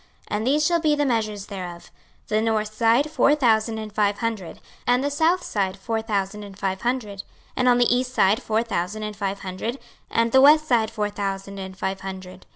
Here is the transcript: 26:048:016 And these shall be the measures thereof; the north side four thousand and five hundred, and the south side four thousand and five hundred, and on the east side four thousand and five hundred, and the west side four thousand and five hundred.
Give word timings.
26:048:016 0.31 0.37
And 0.39 0.47
these 0.47 0.65
shall 0.65 0.79
be 0.81 0.95
the 0.95 1.05
measures 1.05 1.45
thereof; 1.45 1.91
the 2.27 2.41
north 2.41 2.73
side 2.73 3.11
four 3.11 3.35
thousand 3.35 3.77
and 3.77 3.93
five 3.93 4.17
hundred, 4.17 4.59
and 4.87 5.03
the 5.03 5.11
south 5.11 5.43
side 5.43 5.77
four 5.77 6.01
thousand 6.01 6.41
and 6.41 6.57
five 6.57 6.81
hundred, 6.81 7.21
and 7.55 7.69
on 7.69 7.77
the 7.77 7.95
east 7.95 8.11
side 8.11 8.41
four 8.41 8.63
thousand 8.63 9.03
and 9.03 9.15
five 9.15 9.41
hundred, 9.41 9.77
and 10.09 10.31
the 10.31 10.41
west 10.41 10.67
side 10.67 10.89
four 10.89 11.11
thousand 11.11 11.59
and 11.59 11.77
five 11.77 11.99
hundred. 12.01 12.47